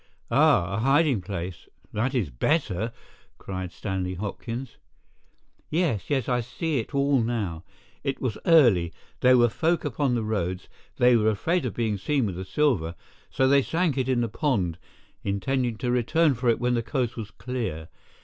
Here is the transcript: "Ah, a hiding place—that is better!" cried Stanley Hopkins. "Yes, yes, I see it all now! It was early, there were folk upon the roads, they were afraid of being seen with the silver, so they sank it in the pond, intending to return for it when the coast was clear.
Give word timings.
"Ah, 0.31 0.77
a 0.77 0.79
hiding 0.79 1.21
place—that 1.21 2.15
is 2.15 2.31
better!" 2.31 2.91
cried 3.37 3.71
Stanley 3.71 4.15
Hopkins. 4.15 4.77
"Yes, 5.69 6.09
yes, 6.09 6.27
I 6.27 6.41
see 6.41 6.79
it 6.79 6.95
all 6.95 7.21
now! 7.21 7.63
It 8.03 8.19
was 8.19 8.35
early, 8.47 8.91
there 9.19 9.37
were 9.37 9.47
folk 9.47 9.85
upon 9.85 10.15
the 10.15 10.23
roads, 10.23 10.67
they 10.97 11.15
were 11.15 11.29
afraid 11.29 11.67
of 11.67 11.75
being 11.75 11.99
seen 11.99 12.25
with 12.25 12.35
the 12.35 12.45
silver, 12.45 12.95
so 13.29 13.47
they 13.47 13.61
sank 13.61 13.95
it 13.95 14.09
in 14.09 14.21
the 14.21 14.27
pond, 14.27 14.79
intending 15.23 15.77
to 15.77 15.91
return 15.91 16.33
for 16.33 16.49
it 16.49 16.57
when 16.59 16.73
the 16.73 16.81
coast 16.81 17.15
was 17.15 17.29
clear. 17.29 17.87